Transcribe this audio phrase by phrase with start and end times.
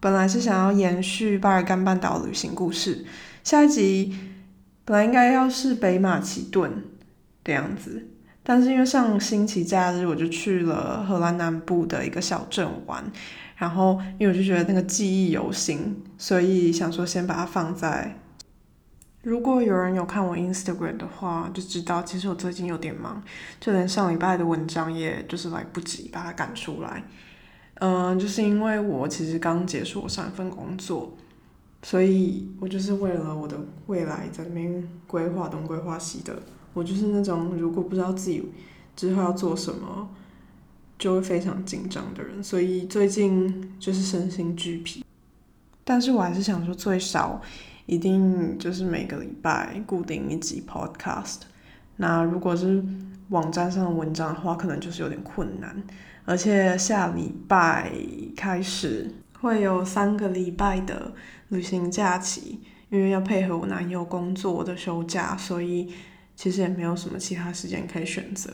[0.00, 3.04] 本来是想要延续巴尔干半岛旅行故事，
[3.44, 4.16] 下一集
[4.86, 6.82] 本来应该要是北马其顿
[7.44, 8.08] 的样子，
[8.42, 13.04] 但是因为上星期假日我就去了荷兰南部的一个小镇玩，
[13.56, 18.16] 然后因为我就觉得那个记忆犹新，所以想说先把它放在。
[19.22, 23.22] 如果有人有看我 Instagram 的话，就知道其实我最近有点忙，
[23.60, 27.04] 就连上礼拜的文章也就是来不及把它赶出来。
[27.80, 31.12] 嗯，就是因为我其实刚结束我上一份工作，
[31.82, 36.40] 所以我就是为了我的未来在那边规划东规划西的。
[36.72, 38.44] 我就是那种如果不知道自己
[38.94, 40.08] 之后要做什么，
[40.98, 45.04] 就会非常紧张的人，所以最近就是身心俱疲。
[45.82, 47.40] 但是我还是想说，最少
[47.86, 51.38] 一定就是每个礼拜固定一集 podcast。
[51.96, 52.84] 那如果是
[53.30, 55.82] 网站上的文章的话，可能就是有点困难。
[56.24, 57.90] 而且下礼拜
[58.36, 59.10] 开始
[59.40, 61.12] 会有三个礼拜的
[61.48, 62.60] 旅行假期，
[62.90, 65.92] 因为要配合我男友工作的休假，所以
[66.36, 68.50] 其实也没有什么其他时间可以选择。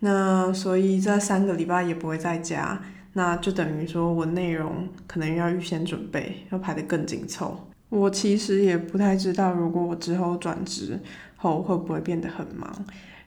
[0.00, 2.82] 那所以这三个礼拜也不会在家，
[3.12, 7.68] 那就等于说我内容可能要预先准备，要排得更紧凑。
[7.88, 10.98] 我其实也不太知道，如果我之后转职
[11.36, 12.84] 后会不会变得很忙，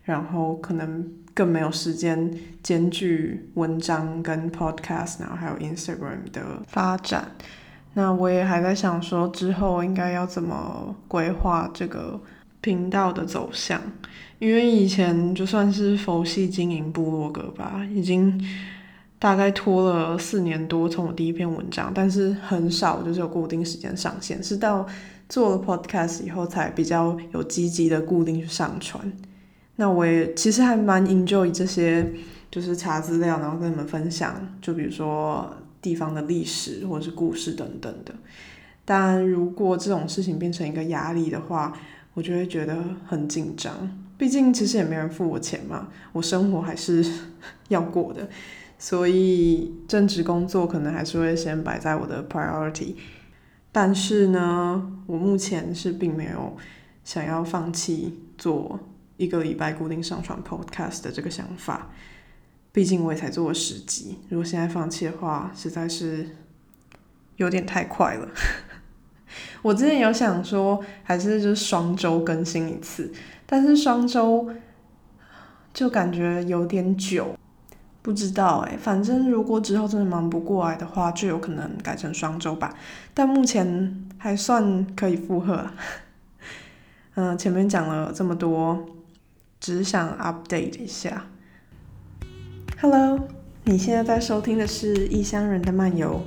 [0.07, 1.07] 然后可能。
[1.37, 7.31] 更没有时间兼具文章跟 podcast，然后还有 Instagram 的发展。
[7.93, 12.19] 那我也还在想说，之后应该要怎么规划这个
[12.59, 13.79] 频道的走向。
[14.39, 18.43] 因为以前就算是佛系经营部落格吧，已经
[19.19, 24.87] 大概拖了四年多，从我第一篇文章，但是很少就是有固定时间上线，是到
[25.29, 29.13] 做了 podcast 以后才比较有积极的固定去上传。
[29.77, 32.11] 那我也其实还蛮 enjoy 这些，
[32.51, 38.13] 就是查资料，然后跟你们分享，就比如说地方的历史或者是故事等等的。
[38.83, 41.73] 但如果这种事情变成一个压力的话，
[42.13, 43.73] 我就会觉得很紧张。
[44.17, 47.05] 毕竟其实也没人付我钱嘛，我生活还是
[47.69, 48.27] 要过的，
[48.79, 52.95] 所以正职工作可能还是会先摆在我的 priority。
[53.71, 56.57] 但是呢，我目前是并没有
[57.03, 58.79] 想要放弃做。
[59.17, 61.89] 一个礼拜固定上传 podcast 的这个想法，
[62.71, 66.29] 毕竟我也才做了十集，如果现在放弃的话，实在是
[67.37, 68.27] 有点太快了。
[69.63, 73.11] 我之前有想说，还是就是双周更新一次，
[73.45, 74.49] 但是双周
[75.73, 77.35] 就感觉有点久，
[78.03, 82.75] 不知道哎，反正如果之后真的忙不过来的话，就有可能改成双周吧。
[83.13, 85.65] 但目前还算可以负荷。
[87.15, 88.96] 嗯， 前面讲了这么多。
[89.67, 91.25] 只想 update 一下。
[92.79, 93.19] Hello，
[93.65, 96.21] 你现在在收听的是《异乡人的漫游》，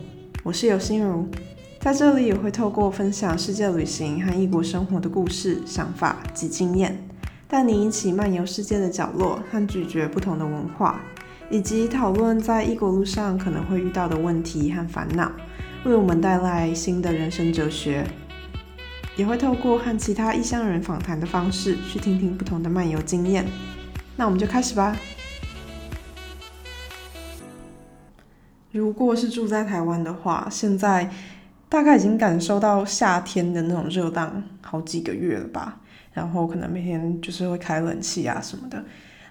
[0.45, 1.27] 我是有心如，
[1.81, 7.03] 在这里也会透过分享世界旅行和异国生活的故事、想法及经验，
[7.49, 11.00] 带你一起漫游世界的角落和咀嚼不同的文化，
[11.49, 15.33] 以及讨论在异国路上可能会遇到的问题和烦恼，
[15.87, 18.06] 为我们带来新的人生哲学。
[19.16, 23.44] 也会透过和其他异乡人访谈的方式，去听听不同的漫游经验。
[24.16, 24.97] 那我们就开始吧。
[28.72, 31.10] 如果是住在台湾的话，现在
[31.69, 35.81] 大概已经感受到夏天的那种热浪好几个月了吧。
[36.12, 38.84] 然后可能每天就是会开冷气啊什么的。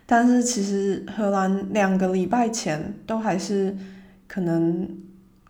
[0.05, 3.77] 但是其实荷兰两个礼拜前都还是
[4.27, 4.87] 可能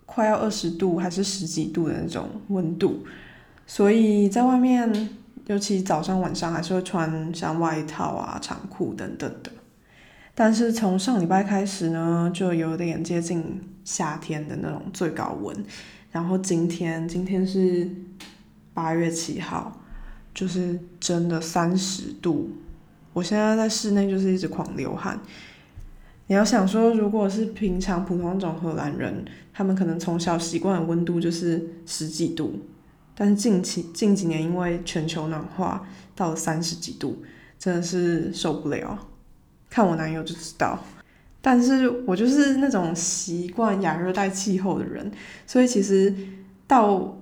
[0.05, 3.05] 快要二十度，还是十几度的那种温度。
[3.69, 5.09] 所以在外面，
[5.45, 9.51] 尤其早上晚上还是会穿像外套啊、长裤等等的。
[10.33, 15.55] 但是从上礼拜开始呢，就有点接近夏天的那种最高温。
[16.11, 17.87] 然后今天，今天是
[18.73, 19.79] 八月七号，
[20.33, 22.49] 就是真的三十度。
[23.13, 25.19] 我现在在室内就是一直狂流汗。
[26.25, 32.59] 你要想说，如果是平常普通那种荷兰人，他们可能从小习惯的温度就是十几度。
[33.19, 35.85] 但是近期近几年因为全球暖化
[36.15, 37.21] 到了三十几度，
[37.59, 38.97] 真的是受不了。
[39.69, 40.81] 看我男友就知道。
[41.41, 45.11] 但是我就是那种习惯亚热带气候的人，
[45.45, 46.15] 所以其实
[46.65, 47.17] 到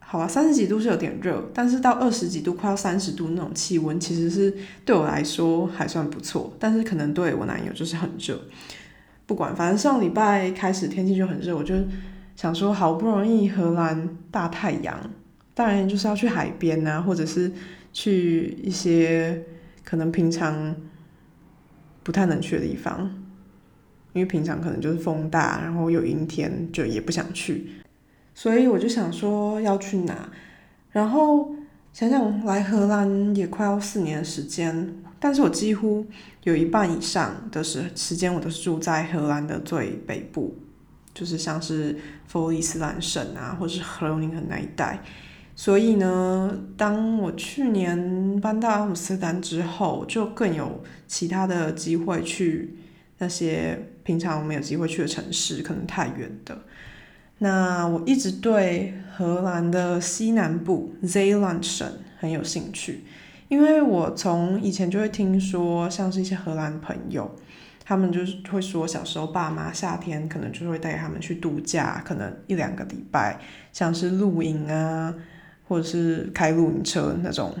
[0.00, 4.52] 好吧三十几度是有点热，但是到二十几度快要三十度那种气温，其实是
[4.84, 6.52] 对我来说还算不错。
[6.58, 8.36] 但是可能对我男友就是很热。
[9.26, 11.74] 不管，反正上礼拜开始天气就很热，我就
[12.34, 14.98] 想说好不容易荷兰大太阳。
[15.56, 17.50] 当然就是要去海边啊，或者是
[17.90, 19.42] 去一些
[19.82, 20.76] 可能平常
[22.02, 23.10] 不太能去的地方，
[24.12, 27.68] 因为平常可能就是风大，然后有阴天，就也不想去。
[28.34, 30.28] 所以我就想说要去哪，
[30.90, 31.54] 然后
[31.90, 36.06] 想想来荷兰也快要四年的时间，但是我几乎
[36.42, 40.54] 有一半以上的时时间我都是住在荷兰的最北部，
[41.14, 45.00] 就是像是弗里斯兰省啊，或是荷兰宁根那一带。
[45.58, 52.76] 所以呢，当我去年搬到阿姆斯特丹之后，就更有其他的机会去
[53.18, 56.58] 那些平常没有机会去的城市，可能太远的。
[57.38, 63.04] 那我一直对荷兰的西南部 Zeeland 省很有兴趣，
[63.48, 67.34] 因为我从以前就会听说，像是一些荷兰朋友，
[67.82, 73.40] 他们就是会说，小时候爸妈夏天可能就会带他们去度假，可能一两个礼拜，
[73.72, 75.14] 像是露营啊，
[75.68, 77.54] 或者是开露营车那种，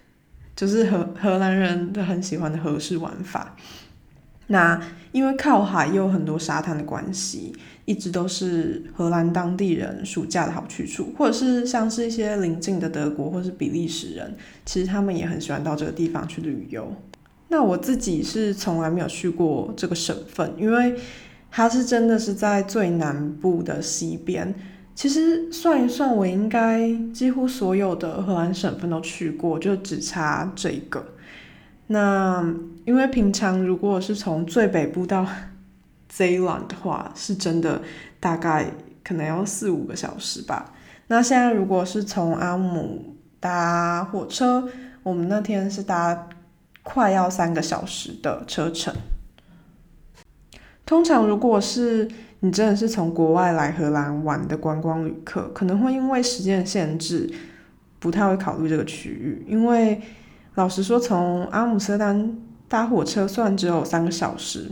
[0.56, 3.56] 就是荷荷兰人都很喜欢的合适玩法。
[4.48, 4.78] 那
[5.12, 7.54] 因为靠海又有很多沙滩的关系，
[7.84, 14.36] 一直都是荷兰当地人暑假的好去处，或者是像是一些邻近的德国或是比利时人，
[14.66, 16.94] 其实他们也很喜欢到这个地方去旅游。
[17.48, 20.96] 那我自己是从来没有去过这个省份，因为
[21.50, 24.54] 它是真的是在最南部的西边。
[24.94, 31.04] 其实算一算，我应该几乎所有的荷兰省份都去过，就只差这一个。
[31.86, 32.44] 那
[32.84, 35.26] 因为平常如果是从最北部到
[36.10, 37.82] Zeeland 的话，是真的
[38.20, 38.70] 大概
[39.02, 40.72] 可能要四五个小时吧。
[41.08, 44.68] 那现在如果是从阿姆搭火车，
[45.02, 46.28] 我们那天是搭
[46.82, 48.94] 快要三个小时的车程。
[50.84, 52.08] 通常如果是
[52.42, 57.28] 你真的是从国外来荷兰玩的观光旅客，可能会因为时间限制，
[57.98, 60.00] 不太会考虑这个区域，因为。
[60.54, 62.36] 老实说，从阿姆斯特丹
[62.68, 64.70] 搭火车虽然只有三个小时，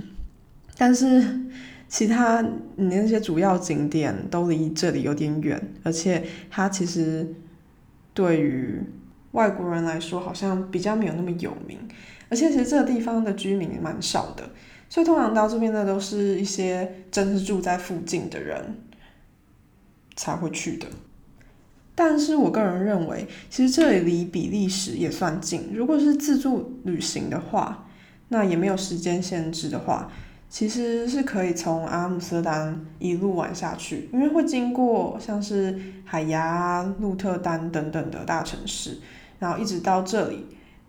[0.76, 1.40] 但是
[1.88, 2.42] 其他
[2.76, 7.26] 你那些主要景点都离这里有点远，而且它其实
[8.12, 8.78] 对于
[9.30, 11.78] 外国人来说好像比较没有那么有名，
[12.28, 14.50] 而且其实这个地方的居民蛮少的，
[14.90, 18.76] 所以通常到这边的都是一些真是住在附近的人
[20.16, 20.86] 才会去的。
[21.94, 25.70] 但是我个人认为，其实这里离比利时也算近。
[25.72, 27.88] 如果是自助旅行的话，
[28.28, 30.10] 那也没有时间限制的话，
[30.48, 38.98] 其实是可以从阿姆斯特丹一路玩下去，因为会经过像是海牙、鹿特丹等等的大城市，
[39.38, 40.46] 然后一直到这里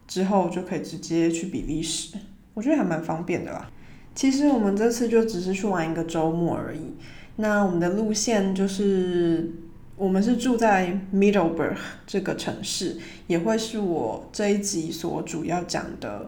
[0.08, 2.18] 之后就可以直接去比利时，
[2.56, 3.70] 我觉得还蛮方便的啦。
[4.14, 6.96] 其实我们这次就只是去玩一个周末而已，
[7.38, 9.52] 那我们的路线就是。
[9.98, 11.76] 我们是住在 Middleburg
[12.08, 12.98] 这个城市，
[13.28, 16.28] 也会是我这一集所主要讲的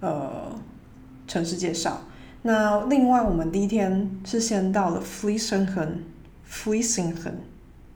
[0.00, 0.58] 呃
[1.28, 2.00] 城市介绍。
[2.40, 6.02] 那另外，我们第一天是先到了 f l e e s i n g h e n
[6.46, 7.38] f l e e s i n g h e n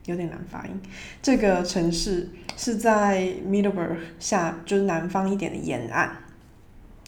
[0.05, 0.79] 有点难发音。
[1.23, 6.09] 这个城市是在 Middleburg 下，就是南方一点的沿岸，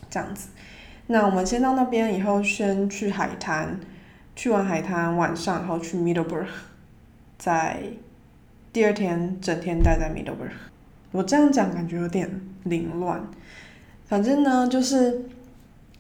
[0.10, 0.48] 这样子。
[1.12, 3.78] 那我们先到那边以后，先去海滩，
[4.34, 6.46] 去完海滩，晚上然后去 Middleburg。
[7.38, 7.84] 在
[8.72, 10.52] 第二天整天待在 Middleburg，
[11.12, 13.28] 我这样讲感觉有点凌乱。
[14.06, 15.26] 反正呢，就是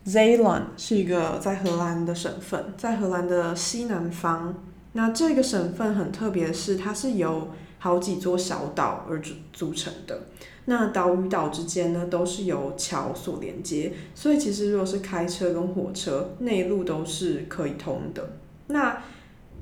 [0.05, 4.55] Zeeland 是一个在荷兰的省份，在荷兰的西南方。
[4.93, 7.49] 那这个省份很特别是，它是由
[7.83, 10.21] 好几座小岛而组组成的。
[10.65, 18.33] 那岛与岛之间呢，都是由桥所连接，所以其实如果是开车跟火车，内陆都是可以通的。
[18.67, 19.01] 那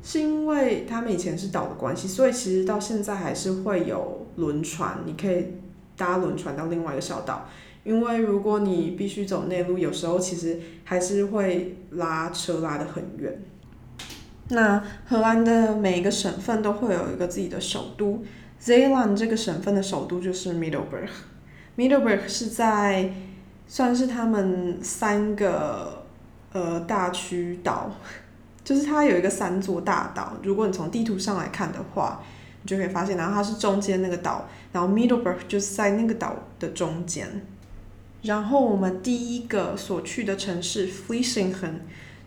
[0.03, 5.45] 是因为他们以前是岛的关系，所以其实到现在还是会有轮船，你可以
[5.95, 7.47] 搭轮船到另外一个小岛。
[7.85, 13.41] 因为如果你必须走内陆，有时候其实还是会拉车拉得很远。
[14.49, 18.23] 那荷兰的每一个省份都会有一个自己的首都
[18.61, 21.09] ，Zeeland 这个省份的首都就是 Middleburg。
[21.77, 23.11] Middleburg 是在
[23.67, 26.05] 算是他们三个
[26.51, 27.91] 呃大区岛。
[28.61, 32.21] 就是它有一个三座大岛，如果你从地图上来看的话，
[32.61, 37.41] 你就可以发现，然后它是中间那个岛，然后 Middleburg 就是在那个岛的中间。
[38.21, 41.81] 然后我们第一个所去的城市 f l e s h i n g e n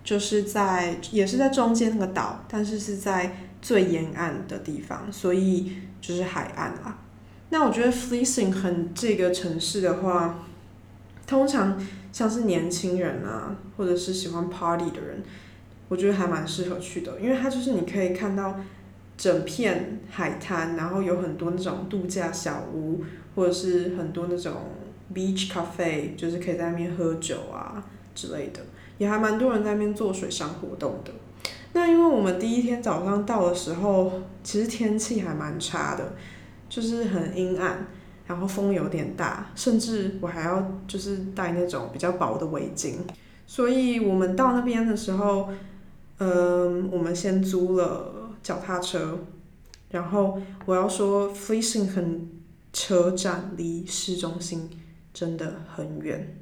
[0.04, 6.98] 就是在也是在中间那个岛，但是是在最沿岸的地方，所以就是海岸啦。
[7.50, 10.46] 那我觉得 f l e e s i n g 很这个城市的话，
[11.26, 11.80] 通常
[12.12, 15.22] 像是年轻人啊，或者是喜欢 party 的人。
[15.88, 18.58] 我觉得还蛮适合去的，因为它就是你可以看到
[19.18, 23.04] 整片海滩，然后有很多那种度假小屋，
[23.34, 24.54] 或者是很多那种
[25.12, 28.62] beach cafe，就是可以在那边喝酒啊之类的，
[28.98, 31.12] 也还蛮多人在那边做水上活动的。
[31.72, 34.12] 那因为我们第一天早上到的时候，
[34.44, 36.14] 其实天气还蛮差的，
[36.68, 37.86] 就是很阴暗，
[38.26, 42.96] 然后风有点大，甚至我还要就是带那种比较薄的围巾。
[43.46, 45.48] 所以我们到那边的时候，
[46.18, 49.18] 嗯，我们先租了脚踏车，
[49.90, 52.30] 然后我要说 f l e e s i n g 很
[52.72, 54.70] 车站离市中心
[55.12, 56.36] 真的很远，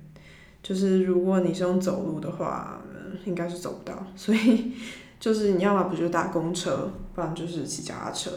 [0.62, 2.82] 就是如果你是用走路的话，
[3.24, 4.72] 应该是走不到，所以
[5.18, 8.30] 就是你要么不就搭公车，不然就是骑脚踏车，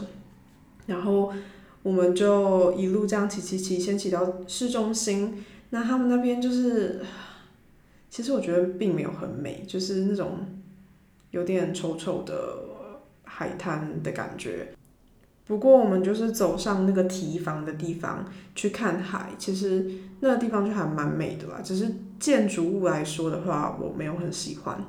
[0.86, 1.32] 然后
[1.82, 7.00] 我们就一路这样骑骑骑，先骑到市中心，那他们那边就是。
[8.10, 10.46] 其实我觉得并没有很美，就是那种
[11.32, 12.32] 有点丑丑的
[13.24, 14.72] 海滩的感觉。
[15.46, 18.24] 不过我们就是走上那个堤防的地方
[18.54, 19.84] 去看海，其实
[20.20, 21.60] 那个地方就还蛮美的啦。
[21.62, 24.82] 只是建筑物来说的话，我没有很喜欢。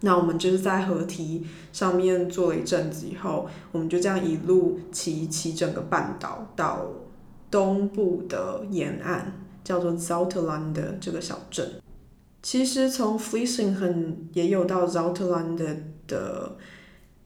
[0.00, 6.86] 那我们就是在河堤上面坐了一阵子以后，我们就这样一路骑骑整个半岛到
[7.50, 9.26] 东部的沿岸，
[9.62, 11.70] 叫做 Zoutland 的这个小镇。
[12.42, 15.54] 其实从 f l e e s i n g 很也有到 Zoutland
[16.08, 16.56] 的，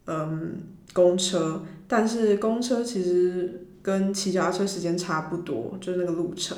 [0.04, 0.60] 嗯，
[0.92, 6.56] 公车，但是公车其实跟骑脚踏车时间差不多，就是那个路程，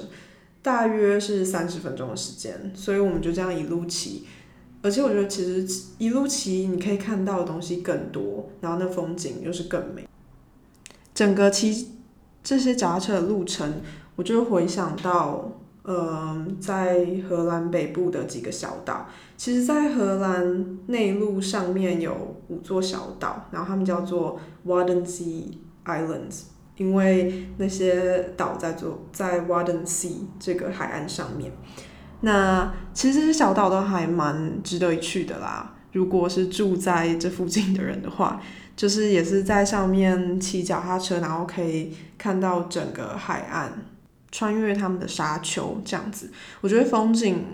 [0.63, 4.27] 大约是三十分钟的时间，所以我们就这样一路骑，
[4.83, 10.09] 而且我觉得其实一路骑你可以看到的东西更多，然后那风景又是更美，
[11.15, 11.89] 整个骑
[12.43, 13.83] 这些脚踏车的路程，
[14.17, 15.58] 我就回想到。
[15.91, 19.07] 嗯，在荷兰北部的几个小岛，
[19.39, 25.45] 其实，在荷兰内陆上面有五座小岛，然后他们叫做 Wadden Sea
[25.87, 26.43] Islands，
[26.77, 31.53] 因为那些岛在做在 Wadden Sea 这个海岸上面。
[32.21, 35.75] 那其实这些小岛都还蛮值得一去的啦。
[35.93, 38.39] 如果是住在这附近的人的话，
[38.77, 43.73] 就是也是在上面骑脚踏车，然后可以看到整个海岸。
[44.31, 46.31] 穿越他们的沙丘这样子，
[46.61, 47.45] 我觉得风景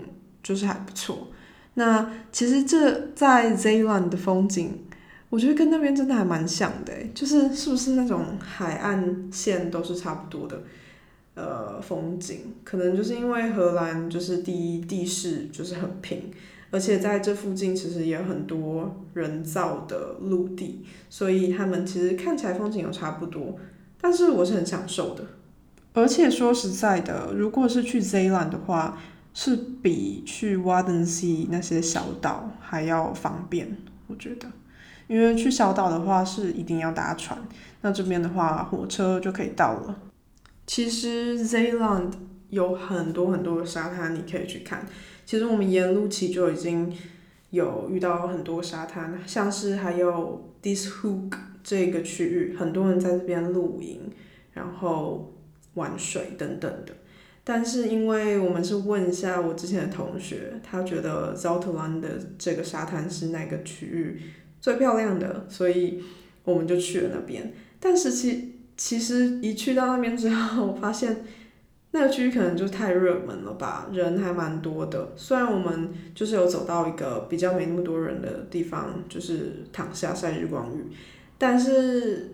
[0.43, 1.29] 就是还不错。
[1.75, 4.85] 那其实这在 Zealand 的风景，
[5.29, 10.63] 我觉得跟那边真的还蛮像的，就是是不是那种海岸线都是差不多的，
[11.33, 16.31] 呃，风景可能就是因为荷兰就是第一地势就是很平，
[16.71, 23.57] 而且在这附近其实也有很多人造的陆地，所以他们其实看起来风景又差不多，
[23.99, 25.25] 但是我是很享受的。
[25.95, 28.97] 而且说实在的，如果是去 Zealand 的话，
[29.33, 34.47] 是比去 Wadden Sea 那些小岛还要方便，我觉得。
[35.07, 37.39] 因为去小岛的话是一定要搭船，
[37.79, 39.99] 那这边的话火车就可以到了。
[40.67, 42.11] 其实 Zealand
[42.49, 44.85] 有很多很多的沙滩你可以去看。
[45.25, 46.93] 其实我们沿路骑就已经
[47.51, 54.11] 有遇到很多沙滩，像是还有 This Hook 这个区域，很多人在这边露营，
[54.53, 55.31] 然后。
[55.75, 56.93] 玩水等等的，
[57.43, 64.21] 但是因为我们是问一下我之前的同学，他觉得 Zoutland 的这个沙滩是那个区域
[64.59, 66.03] 最漂亮的，所以
[66.43, 67.53] 我们就去了那边。
[67.79, 71.23] 但是其其实一去到那边之后，我发现
[71.91, 75.13] 那个区域可能就太热门了吧，人还蛮多的。
[75.15, 80.85] 虽然我们就是有走到一个比较没那么多人的地方，就是躺下晒日光浴，
[81.37, 82.31] 但是。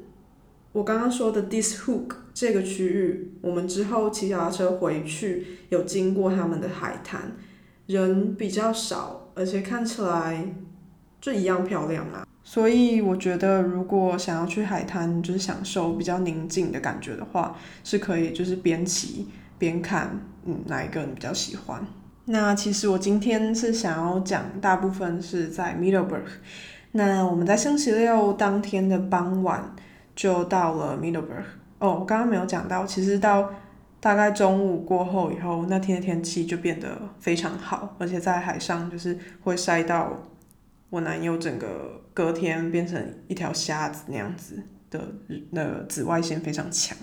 [0.73, 7.33] 我刚刚说的 This Hook 这个区域，我们之后骑脚踏车回去有经过他们的海滩，
[7.87, 10.55] 人比较少，而且看起来
[11.19, 12.25] 就一样漂亮啊。
[12.41, 21.85] 所以我觉得，如果想要去海滩，就是享受比较宁静的感觉的话，是可以就是边骑边看，嗯，哪一个你比较喜欢？
[22.25, 26.23] 那其实我今天是想要讲，大部分是在 Middleburg。
[26.93, 29.75] 那我们在星期六当天的傍晚。
[30.15, 31.43] 就到了 Middleburg
[31.79, 33.51] 哦，我刚刚没有讲到，其实到
[33.99, 40.21] 大概中午过后以后，那天的天气就变得非常好，而且在海上就是会晒到
[40.89, 45.01] 我男友整个隔天变成一条瞎子那样子的，
[45.51, 46.95] 那紫外线非常强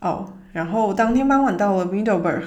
[0.00, 0.32] 哦。
[0.52, 2.42] 然后当天傍晚到了 Middleburg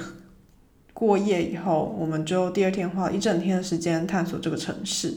[0.93, 5.13] 过夜以后，我们就第二天花了一整天的时间探索这个城市。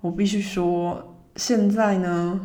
[0.00, 2.40] 我必须说，现在呢。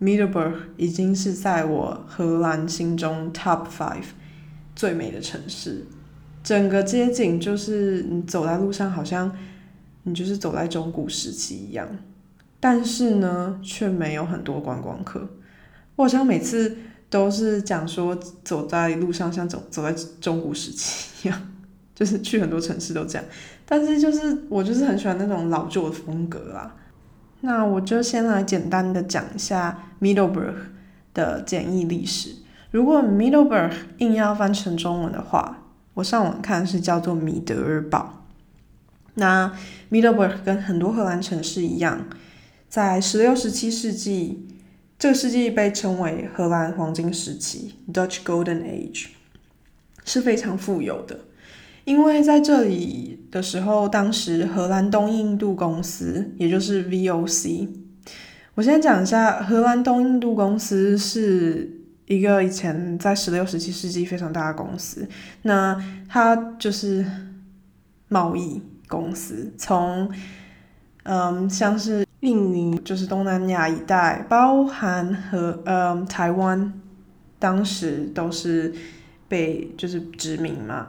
[0.00, 4.04] Middleburg 已经是在我荷兰心中 Top Five
[4.74, 5.84] 最美的城市，
[6.42, 9.30] 整个街景就是你走在路上，好像
[10.04, 11.86] 你就是走在中古时期一样，
[12.58, 15.28] 但是呢，却没有很多观光客。
[15.96, 16.78] 我好像每次
[17.10, 21.48] 都是讲说走在路上像走走在中古时期一样，
[21.94, 23.24] 就是去很多城市都这样，
[23.66, 26.74] 但是就是我就是很喜欢那种老旧的风格啦。
[27.42, 30.54] 那我就先来简单的讲一下 Middleburg
[31.14, 32.36] 的简易历史。
[32.70, 38.24] 如果 Middleburg 硬要翻成中文的话，我上网看是叫做米德尔堡。
[39.14, 39.52] 那
[39.90, 42.06] Middleburg 跟很多荷兰城市一样，
[42.68, 44.46] 在十六、十七世纪，
[44.98, 49.06] 这个世纪被称为荷兰黄金时期 （Dutch Golden Age），
[50.04, 51.20] 是非常富有的。
[51.84, 57.68] 因为在这里的时候，当时荷兰东印度公司，也就是 VOC，
[58.54, 61.70] 我先讲一下，荷兰东印度公司是
[62.06, 65.08] 一个以前在十六、十七世纪非常大的公司，
[65.42, 65.76] 那
[66.08, 67.04] 它就是
[68.08, 70.10] 贸易公司，从
[71.04, 76.72] 嗯像是印尼，就是东南亚一带，包含和嗯台湾，
[77.38, 78.74] 当时都是
[79.28, 80.88] 被就是殖民嘛。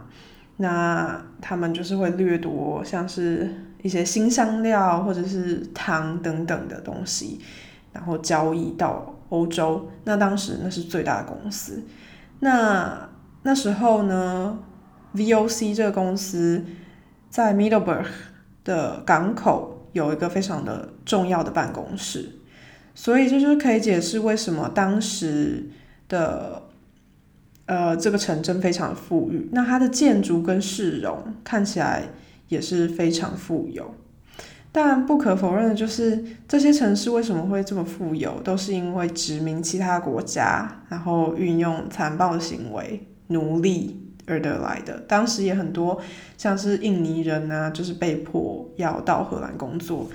[0.61, 3.49] 那他们就是会掠夺，像是
[3.81, 7.41] 一些新香料或者是糖等等的东西，
[7.91, 9.89] 然后交易到欧洲。
[10.03, 11.83] 那当时那是最大的公司。
[12.41, 13.09] 那
[13.41, 14.59] 那时候呢
[15.15, 16.63] ，VOC 这个公司
[17.31, 18.05] 在 Middleburg
[18.63, 22.37] 的港口有一个非常的重要的办公室，
[22.93, 25.69] 所以这就是可以解释为什么当时
[26.07, 26.69] 的。
[27.67, 32.03] 呃，这个城镇非常富裕，那它的建筑跟市容看起来
[32.49, 33.93] 也是非常富有。
[34.73, 44.99] 但不可否认的就是，这些城市为什么会这么富有，都是因为殖民其他国家，然后运用残暴的行为、奴隶而得来的。
[45.07, 46.01] 当时也很多
[46.37, 50.09] 像是印尼人啊，就是被迫要到荷兰工作。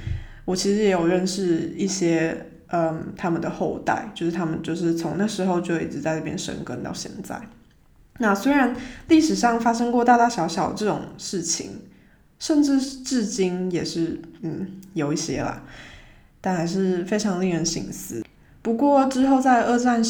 [0.45, 2.51] 我其实也有认识一些。
[2.69, 7.41] 嗯，他们的后代就是他们，就是从那时候就一直在这边生根到现在。
[8.19, 8.75] 那虽然
[9.09, 11.83] 历史上发生过大大小小这种事情，
[12.39, 15.63] 甚至至今也是嗯有一些啦，
[16.41, 18.25] 但还是非常令人醒思。
[18.63, 20.03] 不过之后在二战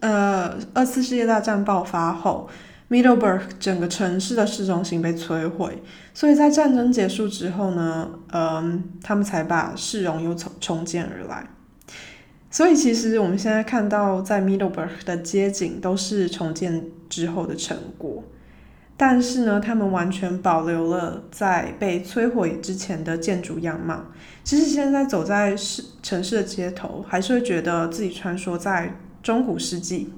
[0.00, 2.50] 呃二次世界大战爆发后
[2.90, 11.46] ，Middleburg 整个城市的市中心被摧毁，所以在战争结束之后呢，嗯，他们才把市容又重重建而来。
[12.52, 18.22] 所以其实我们现在看到在 Middleburg 的街景都是重建之后的成果，
[18.94, 24.04] 但是呢，他们完全保留了在被摧毁之前的建筑样貌。
[24.44, 30.12] 其实现在走在市城市的街头，还是会觉得自己穿梭在中古世纪。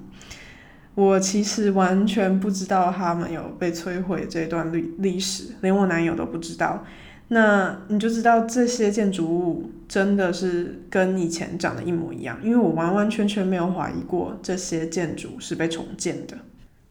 [0.97, 6.85] 我其实完全不知道他们有被摧毁这段历历史，连我男友都不知道。
[7.35, 16.39] 那你就知道这些建筑物真的是跟以前长得一模一样，因为我完完全全没有怀疑过这些建筑是被重建的。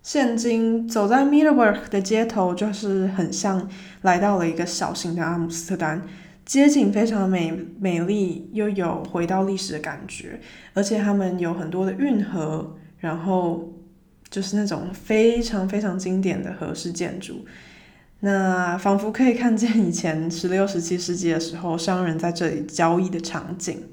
[0.02, 3.70] 现今走在 Middelburg 的街头，就是很像
[4.02, 6.02] 来到了一个小型的阿姆斯特丹，
[6.46, 10.42] 街景非常美美丽，又有回到历史的感觉，
[10.74, 13.74] 而且他们有很多的运河，然后
[14.30, 17.46] 就是那种非常非常经典的河式建筑。
[18.26, 23.84] 那仿佛可以看见以前 十六、十七世纪的时候，商人在这里交易的场景。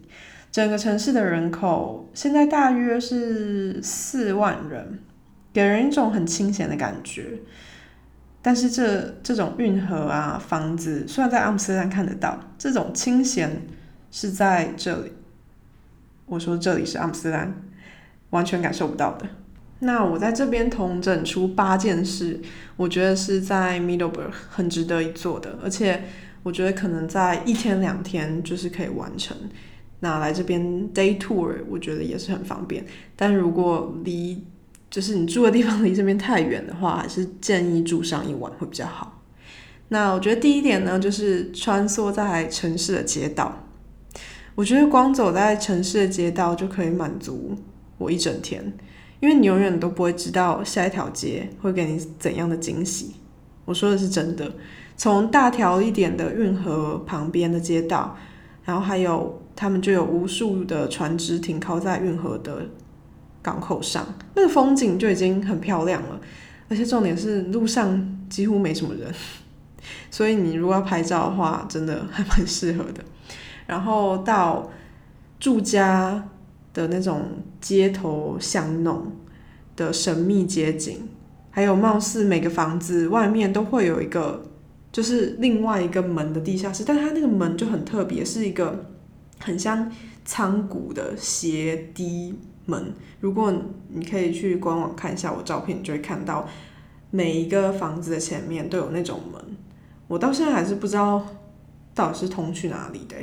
[0.52, 5.00] 整个城市的人口现在大约是四万人，
[5.52, 7.40] 给人一种很清闲的感觉。
[8.40, 13.62] 但是这这种运河啊、房子，虽然在阿姆斯特丹看得到，这种清闲
[14.12, 15.12] 是在这里。
[16.26, 17.52] 我说这里是阿姆斯特丹，
[18.30, 19.26] 完全感受不到的。
[19.80, 22.40] 那我在这边统整出八件事，
[22.76, 26.04] 我觉得是在 Middleburg 很值得一做的，而且
[26.42, 29.36] 我觉得可能在一天两天就是可以完成。
[30.00, 30.62] 那来这边
[30.94, 32.84] day tour 我觉得也是很方便，
[33.16, 34.44] 但如果离
[34.90, 39.22] 就是你住的地方离这边太远的话，还是建议住上一晚会比较好。
[39.88, 43.66] 那我觉得第一点呢，就是穿梭在城市的街道，
[44.54, 47.56] 我觉得光走在城市的街道就可以满足
[47.98, 48.72] 我一整天。
[49.20, 53.14] 因为你永远都不会知道下一条街会给你怎样的惊喜。
[53.66, 54.50] 我说的是真的。
[54.96, 58.16] 从大条一点的运河旁边的街道，
[58.64, 62.66] 然后还有他们就有无数的船只停靠在运河的
[63.42, 66.20] 港口上，那个风景就已经很漂亮了。
[66.68, 69.12] 而且重点是路上几乎没什么人，
[70.10, 73.04] 所以你如果要拍照的话，真的还蛮适合的。
[73.66, 74.70] 然后到
[75.38, 76.26] 住家。
[76.72, 77.22] 的那种
[77.60, 79.12] 街头巷弄
[79.76, 80.98] 的神秘街景，
[81.50, 84.42] 还有貌似每个房子外面都会有一个，
[84.92, 88.86] 就是另外一个门的地下室，但它那个门就很特别，是一个
[89.38, 89.90] 很像
[90.24, 92.92] 仓谷的斜低门。
[93.20, 93.52] 如果
[93.88, 96.48] 你可以去官网看一下我照片，你就会看到
[97.10, 99.42] 每一个房子的前面都有那种门。
[100.06, 101.26] 我到现在还是不知道
[101.94, 103.16] 到底是通去哪里的。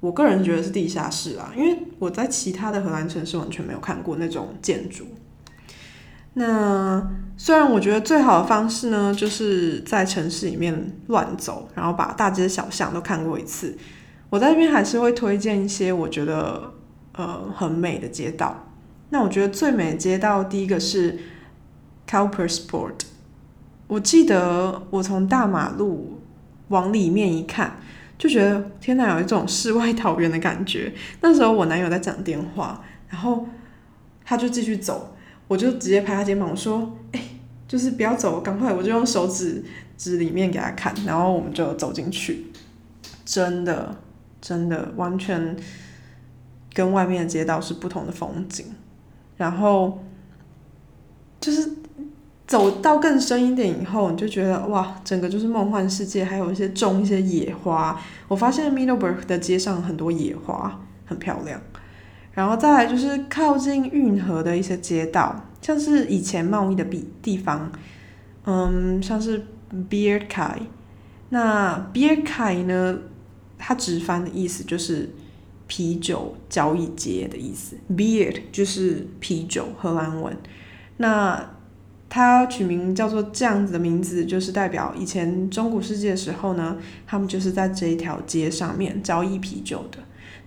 [0.00, 5.04] 我个人觉得是地下室啊，因为我在其他的荷兰城市完全没有看过那种建筑。
[6.34, 13.76] 那虽然我觉得最好的方式呢，就是在城市里面乱走，然后把大街小巷都看过一次。
[14.30, 16.72] 我在这边还是会推荐一些我觉得
[17.12, 18.68] 呃很美的街道。
[19.10, 21.18] 那我觉得最美街道，第一个是
[22.08, 23.00] Cowpersport。
[23.88, 26.20] 我记得我从大马路
[26.68, 27.80] 往里面一看。
[28.20, 30.92] 就觉得天哪，有一种世外桃源的感觉。
[31.22, 33.48] 那时候我男友在讲电话，然后
[34.22, 35.16] 他就继续走，
[35.48, 37.20] 我就直接拍他肩膀，我说：“哎，
[37.66, 39.64] 就是不要走，赶快！”我就用手指
[39.96, 42.52] 指里面给他看，然后我们就走进去。
[43.24, 43.96] 真的，
[44.38, 45.56] 真的完全
[46.74, 48.66] 跟外面的街道是不同的风景。
[49.38, 50.04] 然后
[51.40, 51.79] 就是。
[52.50, 57.96] 走到更深一点以后，你就觉得哇，整个就是梦幻世界，还有一些种一些野花。
[58.26, 61.60] 我发现 Middleburg 的街上很多野花，很漂亮。
[62.32, 67.70] 然后再来就是靠近运河的一些街道，像是以前贸易的地地方，
[68.44, 69.46] 嗯，像是
[69.88, 70.56] Beer Kai。
[71.28, 72.98] 那 Beer Kai 呢，
[73.58, 75.08] 它直翻的意思就是
[75.68, 80.36] 啤酒交易街的意思，Beer 就是啤酒，荷兰文。
[80.96, 81.48] 那
[82.12, 89.98] 它取名叫做这样子的名字，就是代表以前中古世纪的时候呢，他们就是在这一条街上面交易啤酒的。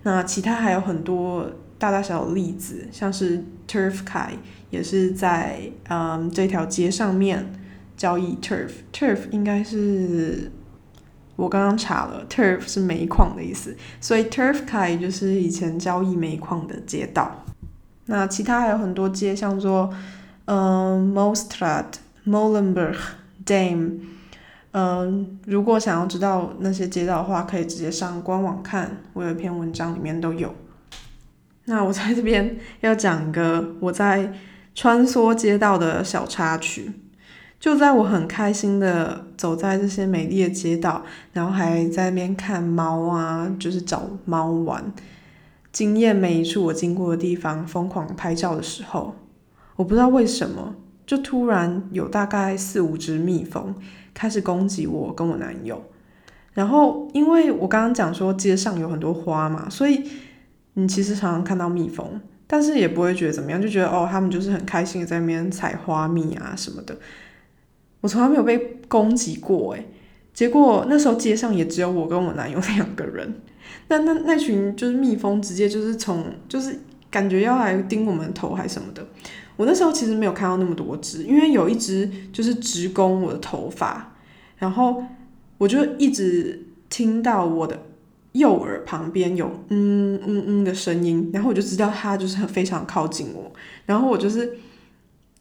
[0.02, 4.32] 那其他还有很多大大小小的例子，像是 Turf Kai
[4.68, 7.50] 也是在嗯这条街上面
[7.96, 10.52] 交易 Turf，Turf 应该是
[11.36, 17.42] 我刚刚查了，Turf 是煤矿的意思，所以 Turf Kai 就是以前交易煤矿的街道。
[18.04, 19.90] 那其他还有很多街，像说。
[20.46, 21.98] 嗯 m o s t r a d
[22.30, 22.96] Molenberg,
[23.46, 24.00] Dame，
[24.72, 30.54] 嗯，如果想要知道那些街道的话，可以直接上官网看，我有一篇文章里面都有。
[31.66, 34.32] 那我在这边要讲个我在
[34.74, 36.92] 穿梭街道的小插曲，
[37.58, 44.92] 就在我很开心的走在这些美丽的街道，然后还在那边看猫啊，就是找猫玩，
[45.72, 49.14] 惊艳每一处我经过的地方，疯狂拍照的时候。
[49.76, 53.74] 我不知道为什么，就突然有大概四五只蜜蜂
[54.12, 55.84] 开始攻击我跟我男友。
[56.52, 60.08] 然后，因为我刚刚讲说街上有很多花嘛，所以
[60.74, 66.96] 你其实常常看到蜜蜂，但是也不会觉得怎么样，就觉得哦，他们就是很开心的在那边采花蜜啊什么的。
[68.00, 69.88] 我从来没有被攻击过诶，
[70.32, 73.40] 结果那时候街上也只有我跟我男友两个人，
[73.88, 76.78] 那那那群就是蜜蜂直接就是从就是
[77.10, 79.04] 感觉要来叮我们头还什么的。
[79.56, 84.14] 我那时候其实没有看到那么多只，因为有一只就是直攻我的头发，
[84.58, 85.04] 然后
[85.58, 87.82] 我就一直听到我的
[88.32, 93.52] 右耳旁边有嗯嗯嗯的声音，然后我就知道它就是很非常靠近我，
[93.86, 94.58] 然后我就是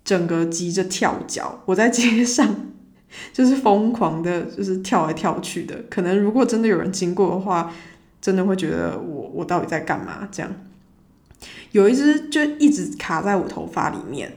[0.03, 2.55] 整个急着跳脚，我在街上
[3.33, 7.73] 就是疯狂的，就是跳来跳去的，可能如果真的有人经过的话，
[8.21, 10.27] 真的会觉得我我到底在干嘛？
[10.31, 10.51] 这样。
[11.73, 14.31] 有一只就一直卡在我头发里面，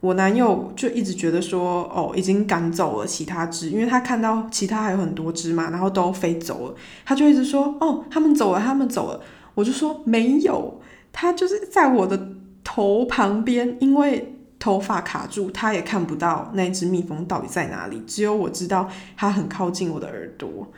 [0.00, 6.74] 我男友就一直觉得说，哦，已经赶走了其他只，因为他看到其他还有很多只嘛，然后都飞走了，
[7.06, 9.20] 他就一直说，哦，他们走了，他们走了。
[9.54, 10.80] 我就说没有，
[11.12, 12.28] 他就是在我的
[12.62, 20.70] 头旁边，因为头发卡住，他也看不到那只蜜蜂到底在哪里，只有我知道它很靠近我的耳朵。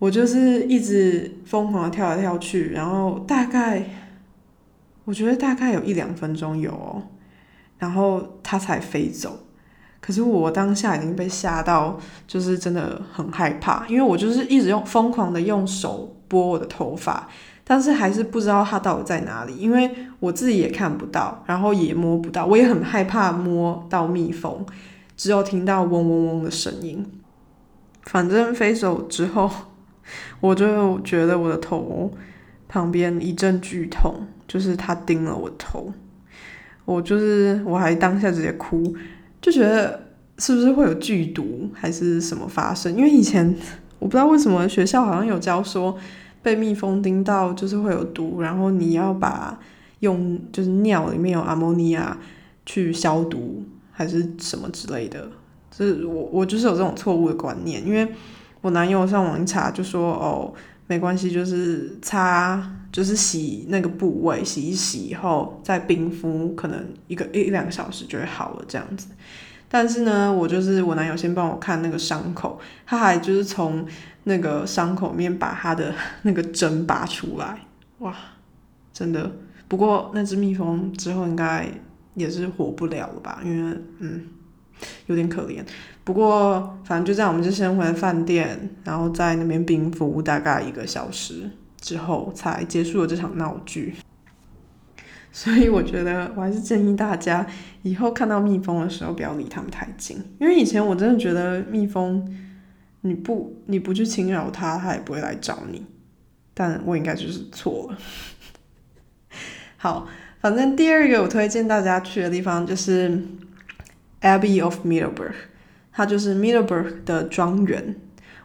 [0.00, 3.88] 我就是一直疯狂的跳来跳去，然后大概。
[5.06, 7.02] 我觉得大概有一两分钟有，哦，
[7.78, 9.38] 然后它才飞走。
[10.00, 17.28] 可是我当下已经被吓到，就是真的很害怕，因为我就是一直用疯狂的用手拨我的头发，
[17.64, 19.90] 但是还是不知道它到底在哪里，因为
[20.20, 24.64] 我自己也看不到，然后也摸不到，我也很害怕摸到蜜蜂，
[25.16, 27.04] 只有听到嗡嗡嗡的声音。
[28.02, 29.50] 反正飞走之后，
[30.38, 32.12] 我就觉得我的头
[32.68, 34.28] 旁边一阵剧痛。
[34.56, 35.92] 就是他叮了我头，
[36.86, 38.82] 我就是我还当下直接哭，
[39.38, 40.00] 就觉得
[40.38, 42.96] 是不是会有剧毒还是什么发生？
[42.96, 43.54] 因为以前
[43.98, 45.94] 我不知道为什么学校好像有教说
[46.42, 49.60] 被蜜蜂叮到就是会有毒，然后你要把
[49.98, 52.16] 用就是尿里面有阿莫尼亚
[52.64, 55.28] 去消毒还是什么之类的，
[55.70, 58.08] 就是我我就是有这种错误的观念，因为
[58.62, 60.54] 我男友上网一查就说哦。
[60.86, 69.08] 没关系，就是擦，就是洗那个部位，洗一洗以后再冰敷，可能一个一两个小时就会好了这样子。
[69.68, 73.84] 但是呢，我就是我男友先帮我看那个伤口，他还就是从
[74.24, 77.66] 那个伤口面把他的 那个针拔出来，
[77.98, 78.14] 哇，
[78.92, 79.30] 真的。
[79.66, 81.68] 不过那只蜜蜂之后应该
[82.14, 84.24] 也是活不了了吧，因为嗯
[85.06, 85.64] 有点可怜。
[86.04, 93.94] 不过反正就这样，我们就先回饭店，然后在那边冰敷大概一个小时之后，才结束了这场闹剧。
[95.32, 97.46] 所以我觉得我还是建议大家
[97.82, 102.24] 以后看到蜜蜂的时候不要离它们太近，因为以前我真的觉得蜜蜂
[103.02, 105.84] 你不你不去侵扰它，它也不会来找你。
[106.54, 107.98] 但我应该就是错了。
[109.76, 110.08] 好，
[110.40, 113.22] 反正第二个我推荐大家去的地方就是
[114.20, 115.34] Abbey of Middleburg，
[115.92, 117.96] 它就是 Middleburg 的庄园。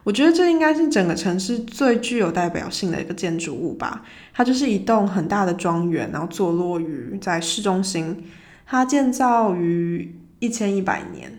[0.04, 4.04] 我觉得这应该是整个城市最具有代表性的一个建筑物吧。
[4.32, 8.24] 它就是一栋很大的庄园，然后坐落于在市中心。
[8.66, 11.38] 它建造于一千一百年。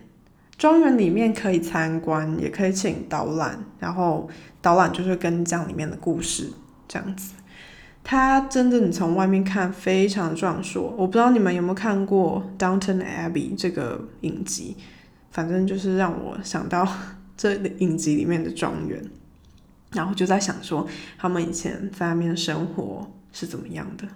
[0.56, 4.30] 庄园里面可以参观，也可以请导览，然后
[4.62, 6.48] 导览就是跟讲里面的故事
[6.88, 7.34] 这样子。
[8.04, 10.94] 它真的你从外面看非常壮硕。
[10.96, 14.76] 我不知道你们有没有看过《Downton Abbey》这个影集，
[15.32, 16.86] 反正就是让我想到。
[17.36, 19.04] 这影集里面的庄园，
[19.90, 20.86] 然后就在想说，
[21.18, 24.06] 他们以前在那边生活是怎么样的？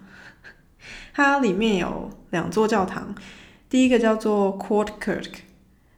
[1.13, 3.13] 它里面有两座教堂，
[3.69, 5.31] 第一个叫做 Court Kirk，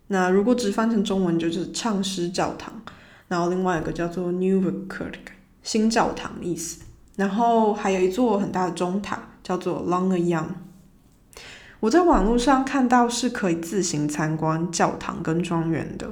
[0.07, 2.81] 那如果直翻成中文就是唱诗教堂，
[3.29, 5.19] 然后另外一个叫做 New Kirk，
[5.63, 6.81] 新教堂的意思。
[7.21, 10.47] 然后还有一座很大的钟塔，叫做 l o n g e Young。
[11.81, 16.11] 我在网络上看到是可以自行参观教堂跟庄园的。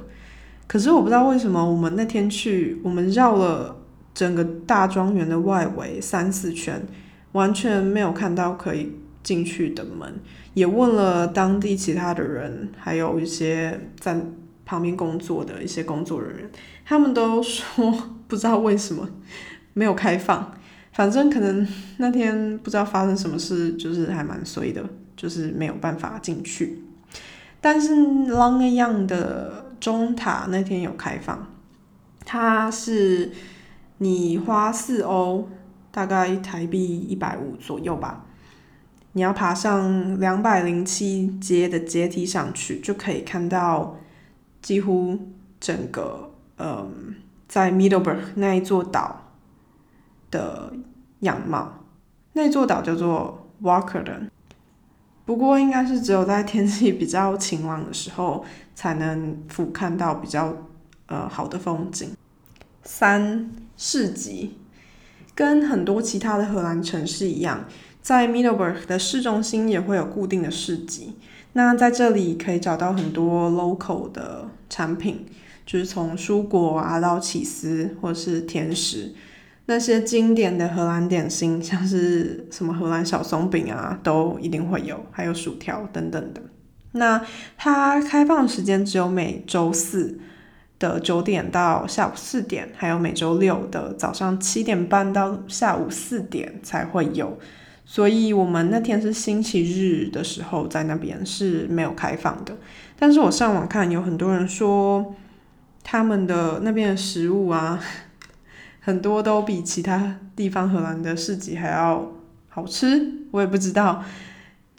[0.67, 3.77] 可是我不知道为什么我们那天去，我们绕了
[4.13, 6.85] 整个大庄园的外围三四圈，
[7.31, 8.91] 完全没有看到可以
[9.23, 10.13] 进去的门。
[10.53, 14.15] 也问了当地其他的人，还有一些在
[14.63, 16.51] 旁边工作的一些工作人员，
[16.85, 17.91] 他们都说
[18.27, 19.09] 不知道为什么
[19.73, 20.53] 没有开放。
[20.99, 24.83] 反正可能那天不知道发生什么事，就是还蛮衰的，
[25.15, 26.83] 就是没有办法进去。
[27.61, 29.69] 但是 Long Young 的。
[29.79, 31.47] 中塔那天有开放，
[32.25, 33.31] 它是
[33.99, 35.47] 你花四欧，
[35.89, 38.25] 大概台币一百五左右吧。
[39.13, 43.95] 你要爬上两百零七阶的阶梯上去，就可以看到
[44.61, 45.17] 几乎
[45.61, 47.15] 整个嗯，
[47.47, 49.31] 在 Middleburg 那一座岛
[50.29, 50.73] 的
[51.19, 51.85] 样貌。
[52.33, 54.29] 那座岛叫做 Walkerden。
[55.25, 60.55] 不过应该是只有在天气比较晴朗的时候，才能俯瞰到比较
[61.05, 62.15] 呃好的风景。
[62.83, 64.57] 三市集，
[65.35, 67.65] 跟很多其他的荷兰城市一样，
[68.01, 71.15] 在 Middleburg 的市中心也会有固定的市集。
[71.53, 75.25] 那在这里可以找到很多 local 的产品，
[75.65, 79.13] 就是从蔬果啊到起司或是甜食。
[79.69, 86.41] 那些经典的荷兰点心， 像是什么荷兰小松饼啊，都一定会有，还有薯条等等的。
[86.93, 87.23] 那
[87.55, 90.19] 它开放时间只有每周四
[90.79, 97.37] 的九点到下午四点，还有每周六的早上七点半到下午四点才会有。
[97.85, 102.57] 所以我们那天是星期日的时候在那边是没有开放的。
[102.97, 105.13] 但是我上网看，有很多人说
[105.83, 107.79] 他们的那边的食物啊。
[108.89, 112.11] 很多都比其他地方荷兰的市集还要
[112.47, 112.99] 好吃，
[113.29, 114.03] 我也不知道，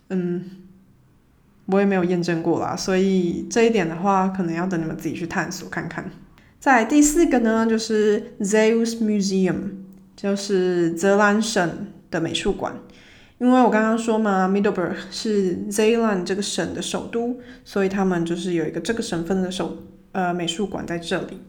[0.09, 0.45] 嗯，
[1.67, 6.11] 我也没有验证过啦，所以这一点的话，可能要等你们自己去探索看看。
[6.59, 9.75] 在第四个呢，就是 Zeus Museum，
[10.17, 12.75] 就是泽兰省的美术馆。
[13.39, 19.79] 因为我刚刚说嘛，Middleburg 是 Zeeland 这个省的首都，所以他们就是有一个这个省份的首
[20.11, 21.41] 呃美术馆在这里。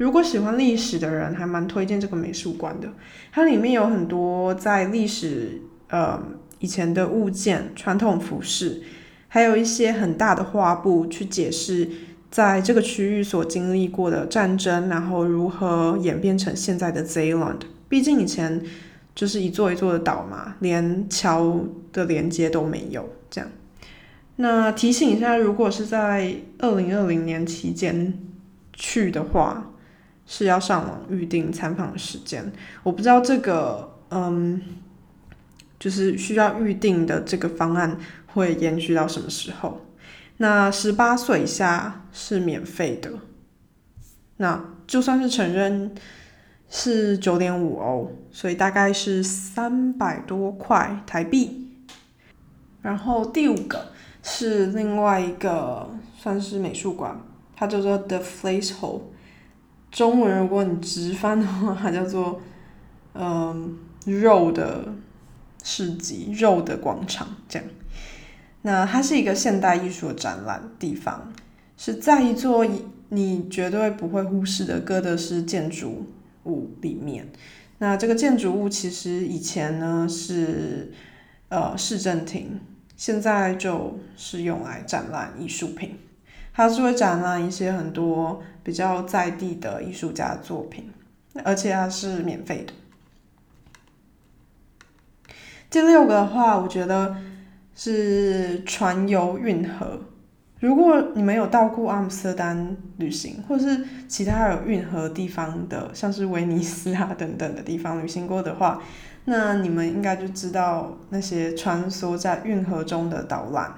[0.00, 2.88] 如果喜欢历史的人，还蛮推荐这个美术馆的。
[3.30, 6.18] 它里面有很多在历史呃
[6.58, 8.80] 以前的物件、传统服饰，
[9.28, 11.86] 还有一些很大的画布，去解释
[12.30, 17.60] 在这个区域所经历过的战争，然后如何演变成现在的 Zealand。
[17.86, 18.62] 毕竟以前
[19.14, 21.60] 就是一座一座的岛嘛，连桥
[21.92, 23.06] 的连接都没有。
[23.28, 23.50] 这样，
[24.36, 28.18] 那提醒一下，如果是在二零二零年期间
[28.72, 29.66] 去的话。
[30.32, 32.52] 是要上网预定参访时间，
[32.84, 34.62] 我不知道这个，嗯，
[35.76, 39.80] 就是需要预定的这个方案会延续到什么时候？
[40.36, 43.10] 那十八岁以下是免费的，
[44.36, 45.96] 那就算是成人
[46.68, 51.72] 是九点五欧，所以大概是三百多块台币。
[52.82, 53.88] 然后第五个
[54.22, 57.20] 是另外一个算是美术馆，
[57.56, 59.00] 它叫做 The Place Hole。
[59.90, 62.40] 中文如果你直翻的话，它叫做
[63.14, 64.94] 嗯肉的
[65.62, 67.68] 市集、肉的广场这样。
[68.62, 71.32] 那它是一个现代艺术的展览地方，
[71.76, 72.66] 是在一座
[73.08, 76.06] 你绝对不会忽视的哥德式建筑
[76.44, 77.26] 物里面。
[77.78, 80.92] 那这个建筑物其实以前呢是
[81.48, 82.60] 呃市政厅，
[82.96, 85.96] 现在就是用来展览艺术品。
[86.60, 90.90] 它是会展览一些很多比较在地的艺术家作品，
[91.42, 92.74] 而且它是免费的。
[95.70, 97.16] 第六个的话，我觉得
[97.74, 100.02] 是船游运河。
[100.58, 108.82] 如果你们有到过阿姆斯特丹旅行，或是其他有运河地方的，像是威尼斯啊等等的地方旅行过的话，
[109.24, 113.72] 那你们应该就知道那些穿梭在运河中的导览。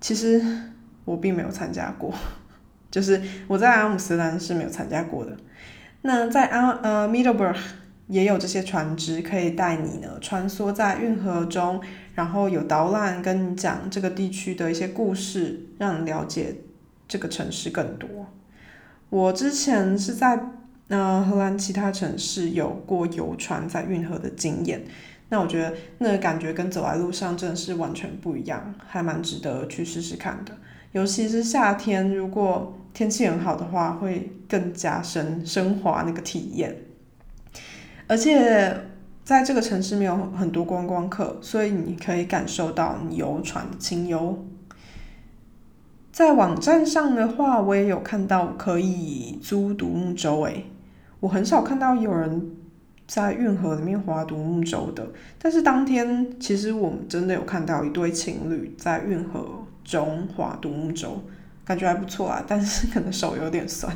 [0.00, 0.44] 其实
[1.04, 2.12] 我并没有参加过，
[2.90, 5.36] 就是我在阿姆斯特丹是没有参加过的。
[6.02, 7.56] 那在阿呃 Middleburg
[8.08, 11.80] 也有这些船只可以带你呢穿梭在运河中。
[12.14, 16.54] 然后有导览跟你讲这个地区的一些故事，让你了解
[17.08, 18.08] 这个城市更多。
[19.10, 20.38] 我之前是在
[20.86, 24.84] 呃荷兰其他城市有过游船在运河的经验，
[25.28, 30.56] 那我觉得那个感觉跟走在路上真的是完全不一样，还蛮值得去试试看的。
[30.94, 36.74] 尤其是夏天，如果天气很好的话，会更加深升华那个体验，
[38.06, 38.74] 而且。
[39.24, 44.44] 在这个城市没有很多观光客，所以你可以感受到你游船的清幽。
[46.12, 50.66] 在网站上的话，我也有看到可以租独木舟，诶，
[51.20, 52.50] 我很少看到有人
[53.06, 55.08] 在运河里面划独木舟的。
[55.38, 61.22] 但是当天其实我们真的有看到一对情侣在运河中华独木舟，
[61.64, 63.94] 感觉还不错啊，但是可能手有点酸。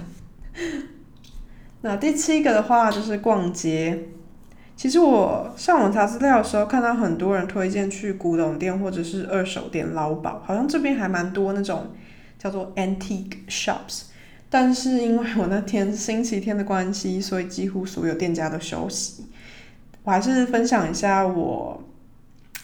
[1.80, 4.08] 那第七个的话就是逛街。
[4.76, 11.88] 其实我上网查资料的时候，看到很多人推荐去古董店或者是二手店捞宝，好像这边还蛮多那种
[12.38, 14.02] 叫做 antique shops。
[14.48, 19.26] 但是因为我那天星期天的关系，所以几乎所有店家都休息。
[20.04, 21.82] 我还是分享一下我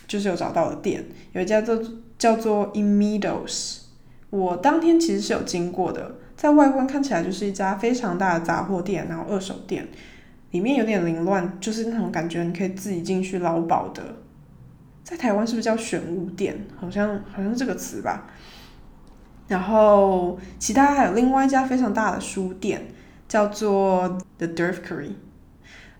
[0.07, 1.75] 就是有找到的店，有一家叫
[2.19, 3.83] 叫做 In Meadows。
[4.31, 9.89] 我当天其实是有经过的，在外观看起来就是一家非常大的杂货店，然后二手店。
[10.51, 14.03] 里面有点凌乱，就是那种感觉，你可以自己进去捞宝的。
[15.03, 16.67] 在台湾是不是叫选物店？
[16.77, 18.27] 好像好像是这个词吧。
[19.49, 22.87] 然后其他还有另外一家非常大的书店，
[23.29, 25.17] 叫做 The d u r f c u r y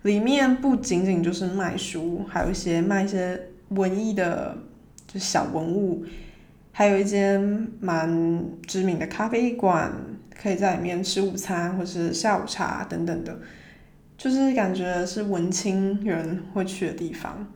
[0.03, 4.57] 里面不仅仅就是卖书，还有一些卖一些文艺的，
[5.19, 6.05] 小文物。
[6.71, 7.39] 还有一间
[7.79, 9.91] 蛮知名的咖啡馆，
[10.37, 13.39] 可以在里面吃午餐或是下午茶等等的。
[14.17, 17.47] 就是感觉是文青人会去的地方，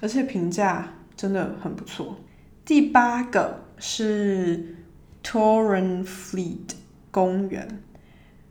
[0.00, 2.18] 而且评价真的很不错。
[2.64, 4.74] 第八个是
[5.22, 6.70] Torrenfleet
[7.10, 7.68] 公园，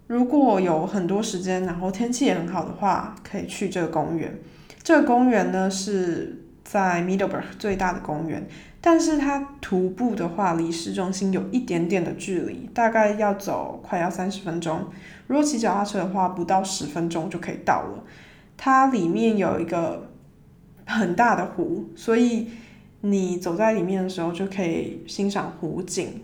[0.05, 4.37] 如果有很多时间，然后天气也很好的话，可以去这个公园。
[4.83, 6.40] 这个公园呢是
[6.71, 8.47] 在 Middleburg 最大的公园，
[8.79, 14.87] 但是它徒步的话，离市中心有一点点的距离，大概要走快要三十分钟。
[15.27, 18.05] 如果骑脚踏车的话，不到十分钟就可以到了。
[18.55, 20.11] 它里面有一个
[20.85, 22.47] 很大的湖，所以
[23.01, 26.21] 你走在里面的时候就可以欣赏湖景，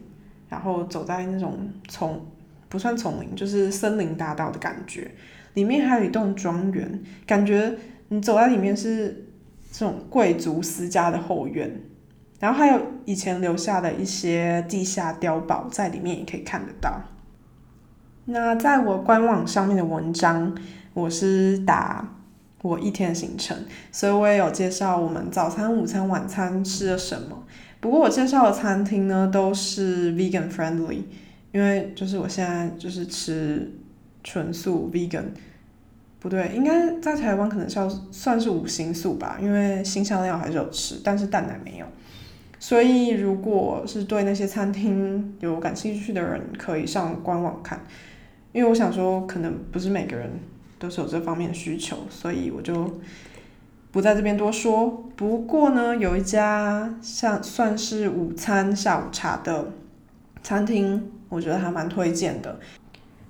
[0.48, 2.26] 然后走在那种丛
[2.70, 5.12] 不算丛林，就是森林大道的感觉。
[5.56, 7.76] 里面还有一栋庄园，感觉
[8.08, 9.27] 你走在里面是
[9.78, 11.80] 这种贵族私家的后院。
[12.40, 17.00] 然后还有以前留下的一些地下碉堡，在里面也可以看得到。
[18.26, 20.56] 那在我官网上面的文章，
[20.96, 22.16] 我是打
[22.64, 23.56] 我一天的行程，
[23.92, 27.44] 所以我也有介绍我们早餐、午餐、晚餐吃了什么。
[27.80, 31.04] 不过我介绍的餐厅呢，都是 vegan friendly，
[31.52, 33.72] 因为就是我现在就是吃
[34.24, 35.26] 纯素 vegan，
[36.20, 41.86] 不对，应该在台湾可能是要算是五星素吧，因为新香料还是有吃，但是蛋奶没有。
[42.60, 47.80] 所以如果是对那些餐厅有感兴趣的人，可以上官网看。
[48.52, 50.28] 因为我想说，可能不是每个人
[50.80, 53.00] 都是有这方面的需求，所以我就
[53.92, 55.06] 不在这边多说。
[55.16, 59.72] 不过呢，有一家像算是午餐下午茶的
[60.42, 62.60] 餐厅，我觉得还蛮推荐的。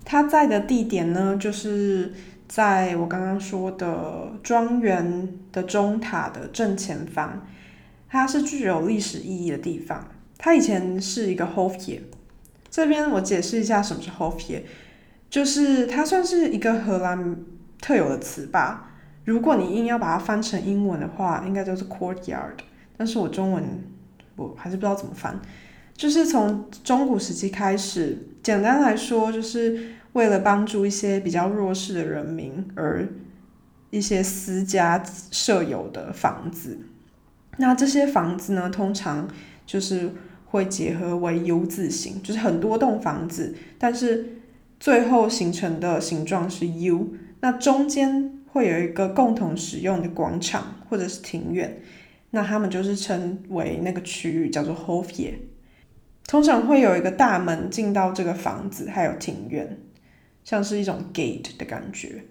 [0.05, 2.14] 它在的地点呢，就是
[2.48, 7.45] 在我刚刚说的庄园的钟塔的正前方，
[8.10, 10.08] 它是具有历史意义的地方。
[10.38, 12.02] 它以前是一个 Hofje。
[12.70, 14.62] 这边我解释一下什么是 Hofje，
[15.30, 17.36] 就是它算是一个荷兰
[17.82, 18.91] 特有的词吧。
[19.26, 22.54] 如果你硬要把它翻成英文的话，应该就是 courtyard。
[22.95, 23.84] 但是我中文
[24.36, 25.38] 我还是不知道怎么翻。
[25.95, 33.08] 就是从中古时期开始，简单来说，就是为了帮助一些比较弱势的人民而
[33.89, 36.80] 一些私家设有的房子。
[37.58, 39.28] 那这些房子呢，通常
[39.66, 40.12] 就是
[40.45, 44.38] 会结合为 U 字形，就是很多栋房子，但是
[44.80, 47.16] 最后形成的形状是 U。
[47.39, 51.80] 那中间会有一个共同使用的广场或者是庭院，
[52.32, 55.34] 那他们就是称为那个区域叫做 Hofje。
[56.28, 59.78] 通常会有一个大门进到这个房子，还有庭院，
[60.48, 62.24] 像是一种 gate 的感觉。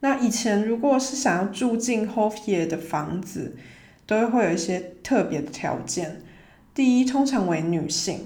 [0.00, 3.56] 那以前如果是想要住进 Hofje 的房子，
[4.04, 6.22] 都会有一些特别的条件。
[6.74, 8.16] 第一，通常为女性；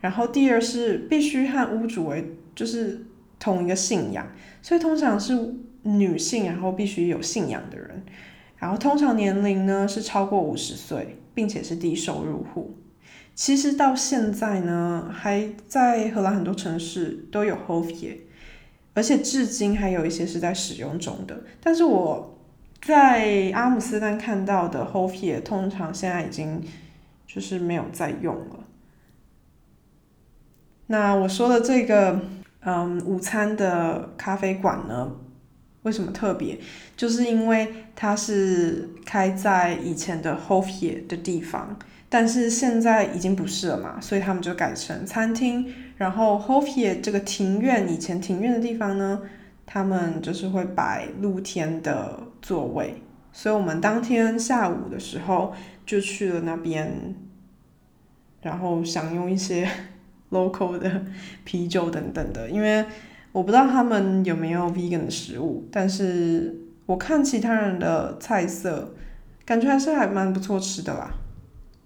[0.00, 3.06] 然后第二是必须和屋主为就是
[3.38, 4.26] 同一个信仰，
[4.60, 8.02] 所以通常是女性，然后必须有信仰的人。
[8.58, 12.76] 然后通常年龄呢是超过五十岁，并且是低收入户。
[13.36, 18.16] 其实到现在呢，还在荷兰很多城市都有 Hofje，
[18.94, 21.42] 而且至今还有一些是在使用中的。
[21.62, 22.38] 但是我
[22.82, 26.62] 在阿姆斯特丹看到的 Hofje，通常现在已经
[27.26, 28.64] 就是没有在用了。
[30.88, 32.20] 那我说的这个，
[32.60, 35.12] 嗯，午餐的咖啡馆呢，
[35.82, 36.58] 为什么特别？
[36.96, 41.78] 就是因为它是开在以前的 Hofje 的地方。
[42.12, 45.72] 但是现在已经不是了嘛，所以他们就改成餐厅。
[46.00, 49.20] 然后 Hofje 这个庭院，以前庭院的地方呢，
[49.66, 53.02] 他们就是会摆露天的座位。
[53.34, 55.52] 所以我们当天下午的时候
[55.84, 57.14] 就去了那边，
[58.40, 59.68] 然后享用一些
[60.32, 61.04] local 的
[61.44, 62.48] 啤酒等等的。
[62.48, 62.82] 因为
[63.32, 68.94] 我不知道他们有没有 vegan 的食物，但是我看其他人的菜色，
[69.44, 71.10] 感觉还是还蛮不错吃的啦。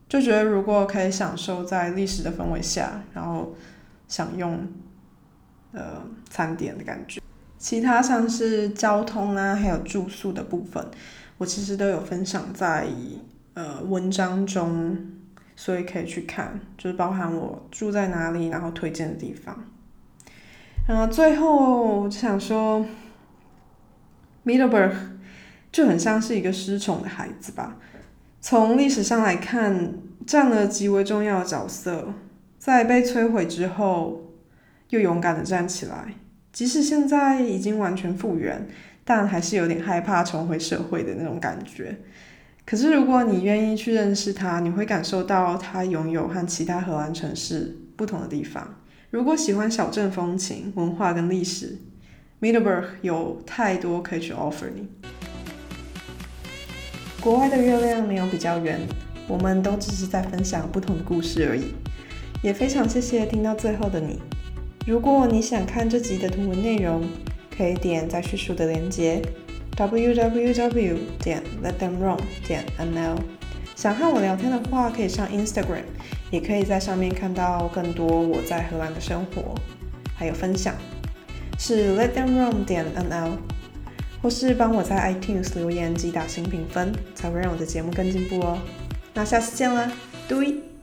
[0.09, 3.53] 就觉得如果可以享受在历史的氛围下，然后
[4.15, 4.65] 享用
[5.73, 6.01] 呃
[6.31, 7.21] 餐点的感觉，
[7.59, 10.87] 其他像是交通啊，还有住宿的部分，
[11.37, 12.87] 我其实都有分享在
[13.55, 14.97] 呃文章中，
[15.57, 19.65] 所以可以去看，就是包含我住在哪里，然后推荐的地方。
[20.87, 22.87] 嗯，最后我就想说
[24.45, 24.93] ，Middleburg
[25.73, 27.79] 就很像是一个失宠的孩子吧。
[28.41, 29.93] 从历史上来看，
[30.25, 32.15] 占了极为重要的角色，
[32.65, 34.33] 在被摧毁之后，
[34.89, 36.15] 又勇敢的站起来。
[36.51, 38.67] 即使现在已经完全复原，
[39.05, 41.99] 但还是有点害怕重回社会的那种感觉。
[42.65, 48.77] 可是如果你愿意去认识它，你会感受到它拥有和其他荷兰城市不同的地方。
[49.11, 51.77] 如果喜欢小镇风情、文化跟历史
[52.41, 54.89] ，Middleburg 有太多可以去 offer 你。
[57.21, 58.81] 国外的月亮没有比较圆，
[59.29, 61.75] 我们都只是在分享不同的故事而已。
[62.45, 64.21] 也非常谢谢听到最后的你。
[64.87, 67.09] 如果你想看这集的图文内容，
[67.57, 69.23] 可以点在叙述的连接
[69.75, 73.17] www 点 letthemroam 点 nl。
[73.75, 75.85] 想和我聊天的话，可以上 Instagram，
[76.31, 79.55] 也可以在上面看到更多我在荷兰的生活，
[80.15, 80.75] 还有分享，
[81.59, 83.39] 是 letthemroam 点 nl。
[84.21, 88.59] 或是帮我在 iTunes 留言及打新评分，才会让我的节目更进步哦。
[89.15, 89.91] 那下次见啦，
[90.29, 90.74] 对。